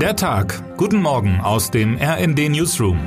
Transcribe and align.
Der 0.00 0.14
Tag. 0.14 0.76
Guten 0.76 1.00
Morgen 1.00 1.40
aus 1.40 1.70
dem 1.70 1.96
RND 1.96 2.50
Newsroom. 2.50 2.98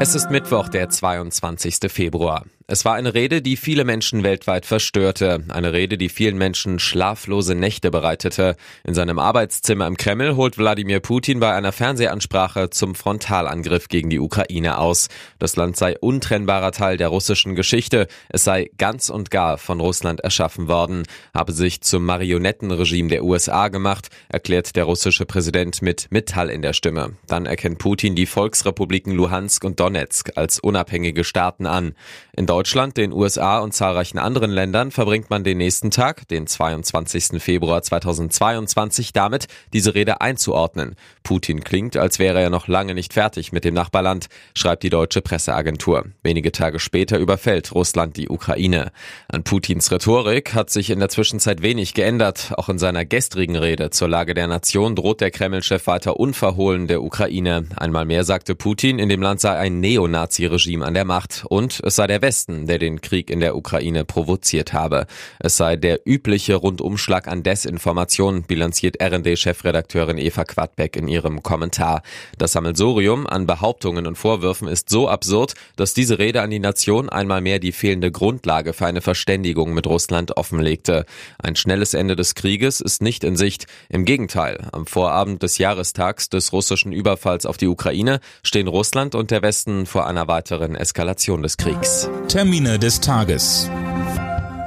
Es 0.00 0.16
ist 0.16 0.32
Mittwoch, 0.32 0.68
der 0.68 0.88
22. 0.88 1.92
Februar. 1.92 2.44
Es 2.66 2.86
war 2.86 2.94
eine 2.94 3.12
Rede, 3.12 3.42
die 3.42 3.58
viele 3.58 3.84
Menschen 3.84 4.22
weltweit 4.22 4.64
verstörte. 4.64 5.44
Eine 5.48 5.74
Rede, 5.74 5.98
die 5.98 6.08
vielen 6.08 6.38
Menschen 6.38 6.78
schlaflose 6.78 7.54
Nächte 7.54 7.90
bereitete. 7.90 8.56
In 8.84 8.94
seinem 8.94 9.18
Arbeitszimmer 9.18 9.86
im 9.86 9.98
Kreml 9.98 10.34
holt 10.34 10.56
Wladimir 10.56 11.00
Putin 11.00 11.40
bei 11.40 11.52
einer 11.52 11.72
Fernsehansprache 11.72 12.70
zum 12.70 12.94
Frontalangriff 12.94 13.88
gegen 13.88 14.08
die 14.08 14.18
Ukraine 14.18 14.78
aus. 14.78 15.08
Das 15.38 15.56
Land 15.56 15.76
sei 15.76 15.98
untrennbarer 15.98 16.72
Teil 16.72 16.96
der 16.96 17.08
russischen 17.08 17.54
Geschichte. 17.54 18.06
Es 18.30 18.44
sei 18.44 18.70
ganz 18.78 19.10
und 19.10 19.30
gar 19.30 19.58
von 19.58 19.80
Russland 19.80 20.20
erschaffen 20.20 20.66
worden, 20.66 21.02
habe 21.34 21.52
sich 21.52 21.82
zum 21.82 22.06
Marionettenregime 22.06 23.10
der 23.10 23.24
USA 23.24 23.68
gemacht, 23.68 24.08
erklärt 24.30 24.74
der 24.74 24.84
russische 24.84 25.26
Präsident 25.26 25.82
mit 25.82 26.06
Metall 26.08 26.48
in 26.48 26.62
der 26.62 26.72
Stimme. 26.72 27.16
Dann 27.26 27.44
erkennt 27.44 27.78
Putin 27.78 28.14
die 28.14 28.24
Volksrepubliken 28.24 29.12
Luhansk 29.12 29.64
und 29.64 29.80
Donetsk 29.80 30.30
als 30.36 30.60
unabhängige 30.60 31.24
Staaten 31.24 31.66
an. 31.66 31.94
In 32.34 32.46
Deutschland, 32.54 32.96
den 32.96 33.12
USA 33.12 33.58
und 33.58 33.74
zahlreichen 33.74 34.16
anderen 34.16 34.52
Ländern 34.52 34.92
verbringt 34.92 35.28
man 35.28 35.42
den 35.42 35.58
nächsten 35.58 35.90
Tag, 35.90 36.28
den 36.28 36.46
22. 36.46 37.42
Februar 37.42 37.82
2022, 37.82 39.12
damit, 39.12 39.48
diese 39.72 39.96
Rede 39.96 40.20
einzuordnen. 40.20 40.94
Putin 41.24 41.64
klingt, 41.64 41.96
als 41.96 42.20
wäre 42.20 42.40
er 42.40 42.50
noch 42.50 42.68
lange 42.68 42.94
nicht 42.94 43.12
fertig 43.12 43.50
mit 43.50 43.64
dem 43.64 43.74
Nachbarland, 43.74 44.28
schreibt 44.54 44.84
die 44.84 44.88
deutsche 44.88 45.20
Presseagentur. 45.20 46.04
Wenige 46.22 46.52
Tage 46.52 46.78
später 46.78 47.18
überfällt 47.18 47.74
Russland 47.74 48.16
die 48.16 48.28
Ukraine. 48.28 48.92
An 49.26 49.42
Putins 49.42 49.90
Rhetorik 49.90 50.54
hat 50.54 50.70
sich 50.70 50.90
in 50.90 51.00
der 51.00 51.08
Zwischenzeit 51.08 51.60
wenig 51.60 51.94
geändert. 51.94 52.52
Auch 52.56 52.68
in 52.68 52.78
seiner 52.78 53.04
gestrigen 53.04 53.56
Rede 53.56 53.90
zur 53.90 54.08
Lage 54.08 54.32
der 54.32 54.46
Nation 54.46 54.94
droht 54.94 55.20
der 55.20 55.32
Kreml-Chef 55.32 55.88
weiter 55.88 56.20
unverhohlen 56.20 56.86
der 56.86 57.02
Ukraine. 57.02 57.64
Einmal 57.74 58.04
mehr 58.04 58.22
sagte 58.22 58.54
Putin, 58.54 59.00
in 59.00 59.08
dem 59.08 59.22
Land 59.22 59.40
sei 59.40 59.56
ein 59.56 59.80
Neonazi-Regime 59.80 60.86
an 60.86 60.94
der 60.94 61.04
Macht 61.04 61.44
und 61.48 61.80
es 61.82 61.96
sei 61.96 62.06
der 62.06 62.22
Westen 62.22 62.43
Westen, 62.44 62.66
der 62.66 62.78
den 62.78 63.00
Krieg 63.00 63.30
in 63.30 63.40
der 63.40 63.56
Ukraine 63.56 64.04
provoziert 64.04 64.72
habe. 64.72 65.06
Es 65.38 65.56
sei 65.56 65.76
der 65.76 66.00
übliche 66.04 66.56
Rundumschlag 66.56 67.28
an 67.28 67.42
Desinformation, 67.42 68.42
bilanziert 68.42 69.02
RD-Chefredakteurin 69.02 70.18
Eva 70.18 70.44
Quadbeck 70.44 70.96
in 70.96 71.08
ihrem 71.08 71.42
Kommentar. 71.42 72.02
Das 72.38 72.52
Sammelsurium 72.52 73.26
an 73.26 73.46
Behauptungen 73.46 74.06
und 74.06 74.16
Vorwürfen 74.16 74.68
ist 74.68 74.90
so 74.90 75.08
absurd, 75.08 75.54
dass 75.76 75.94
diese 75.94 76.18
Rede 76.18 76.42
an 76.42 76.50
die 76.50 76.58
Nation 76.58 77.08
einmal 77.08 77.40
mehr 77.40 77.58
die 77.58 77.72
fehlende 77.72 78.10
Grundlage 78.10 78.72
für 78.72 78.86
eine 78.86 79.00
Verständigung 79.00 79.72
mit 79.74 79.86
Russland 79.86 80.36
offenlegte. 80.36 81.06
Ein 81.38 81.56
schnelles 81.56 81.94
Ende 81.94 82.16
des 82.16 82.34
Krieges 82.34 82.80
ist 82.80 83.02
nicht 83.02 83.24
in 83.24 83.36
Sicht. 83.36 83.66
Im 83.88 84.04
Gegenteil, 84.04 84.68
am 84.72 84.86
Vorabend 84.86 85.42
des 85.42 85.58
Jahrestags 85.58 86.28
des 86.28 86.52
russischen 86.52 86.92
Überfalls 86.92 87.46
auf 87.46 87.56
die 87.56 87.68
Ukraine 87.68 88.20
stehen 88.42 88.68
Russland 88.68 89.14
und 89.14 89.30
der 89.30 89.42
Westen 89.42 89.86
vor 89.86 90.06
einer 90.06 90.28
weiteren 90.28 90.74
Eskalation 90.74 91.42
des 91.42 91.56
Kriegs. 91.56 92.08
Termine 92.34 92.80
des 92.80 92.98
Tages. 92.98 93.70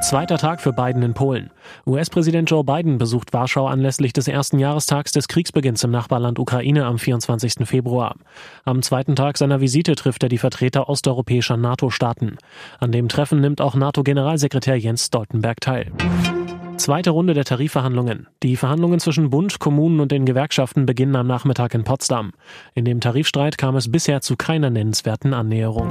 Zweiter 0.00 0.38
Tag 0.38 0.60
für 0.60 0.72
Biden 0.72 1.02
in 1.02 1.14
Polen. 1.14 1.50
US-Präsident 1.84 2.48
Joe 2.48 2.62
Biden 2.62 2.96
besucht 2.96 3.32
Warschau 3.32 3.66
anlässlich 3.66 4.12
des 4.12 4.28
ersten 4.28 4.60
Jahrestags 4.60 5.10
des 5.10 5.26
Kriegsbeginns 5.26 5.82
im 5.82 5.90
Nachbarland 5.90 6.38
Ukraine 6.38 6.84
am 6.84 6.96
24. 7.00 7.66
Februar. 7.66 8.14
Am 8.64 8.82
zweiten 8.82 9.16
Tag 9.16 9.36
seiner 9.36 9.60
Visite 9.60 9.96
trifft 9.96 10.22
er 10.22 10.28
die 10.28 10.38
Vertreter 10.38 10.88
osteuropäischer 10.88 11.56
NATO-Staaten. 11.56 12.38
An 12.78 12.92
dem 12.92 13.08
Treffen 13.08 13.40
nimmt 13.40 13.60
auch 13.60 13.74
NATO-Generalsekretär 13.74 14.76
Jens 14.76 15.06
Stoltenberg 15.06 15.60
teil. 15.60 15.90
Zweite 16.76 17.10
Runde 17.10 17.34
der 17.34 17.46
Tarifverhandlungen. 17.46 18.28
Die 18.44 18.54
Verhandlungen 18.54 19.00
zwischen 19.00 19.30
Bund, 19.30 19.58
Kommunen 19.58 19.98
und 19.98 20.12
den 20.12 20.24
Gewerkschaften 20.24 20.86
beginnen 20.86 21.16
am 21.16 21.26
Nachmittag 21.26 21.74
in 21.74 21.82
Potsdam. 21.82 22.30
In 22.74 22.84
dem 22.84 23.00
Tarifstreit 23.00 23.58
kam 23.58 23.74
es 23.74 23.90
bisher 23.90 24.20
zu 24.20 24.36
keiner 24.36 24.70
nennenswerten 24.70 25.34
Annäherung. 25.34 25.90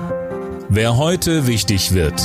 Wer 0.69 0.97
heute 0.97 1.47
wichtig 1.47 1.93
wird. 1.93 2.21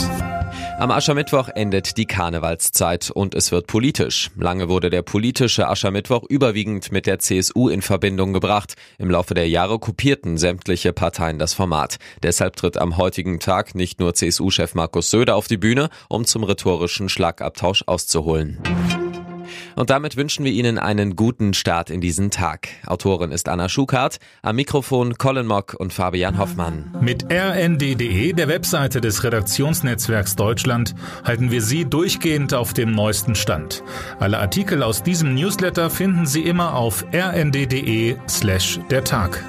Am 0.78 0.90
Aschermittwoch 0.90 1.48
endet 1.54 1.98
die 1.98 2.06
Karnevalszeit 2.06 3.10
und 3.10 3.34
es 3.34 3.52
wird 3.52 3.66
politisch. 3.66 4.30
Lange 4.36 4.68
wurde 4.70 4.88
der 4.88 5.02
politische 5.02 5.68
Aschermittwoch 5.68 6.24
überwiegend 6.28 6.90
mit 6.90 7.06
der 7.06 7.18
CSU 7.18 7.68
in 7.68 7.82
Verbindung 7.82 8.32
gebracht. 8.32 8.74
Im 8.98 9.10
Laufe 9.10 9.34
der 9.34 9.48
Jahre 9.48 9.78
kopierten 9.78 10.38
sämtliche 10.38 10.94
Parteien 10.94 11.38
das 11.38 11.52
Format. 11.52 11.98
Deshalb 12.22 12.56
tritt 12.56 12.78
am 12.78 12.96
heutigen 12.96 13.40
Tag 13.40 13.74
nicht 13.74 14.00
nur 14.00 14.14
CSU-Chef 14.14 14.74
Markus 14.74 15.10
Söder 15.10 15.36
auf 15.36 15.46
die 15.46 15.58
Bühne, 15.58 15.90
um 16.08 16.24
zum 16.24 16.44
rhetorischen 16.44 17.10
Schlagabtausch 17.10 17.84
auszuholen. 17.86 18.58
Und 19.76 19.90
damit 19.90 20.16
wünschen 20.16 20.44
wir 20.44 20.52
Ihnen 20.52 20.78
einen 20.78 21.16
guten 21.16 21.54
Start 21.54 21.90
in 21.90 22.00
diesen 22.00 22.30
Tag. 22.30 22.68
Autorin 22.86 23.32
ist 23.32 23.48
Anna 23.48 23.68
Schukart, 23.68 24.18
am 24.42 24.56
Mikrofon 24.56 25.18
Colin 25.18 25.46
Mock 25.46 25.74
und 25.78 25.92
Fabian 25.92 26.38
Hoffmann. 26.38 26.94
Mit 27.00 27.24
rnd.de, 27.30 28.32
der 28.32 28.48
Webseite 28.48 29.00
des 29.00 29.24
Redaktionsnetzwerks 29.24 30.36
Deutschland, 30.36 30.94
halten 31.24 31.50
wir 31.50 31.62
Sie 31.62 31.84
durchgehend 31.84 32.54
auf 32.54 32.72
dem 32.72 32.92
neuesten 32.92 33.34
Stand. 33.34 33.82
Alle 34.18 34.38
Artikel 34.38 34.82
aus 34.82 35.02
diesem 35.02 35.34
Newsletter 35.34 35.90
finden 35.90 36.26
Sie 36.26 36.42
immer 36.42 36.74
auf 36.74 37.04
rnd.de 37.12 38.16
slash 38.28 38.80
der 38.90 39.04
Tag. 39.04 39.44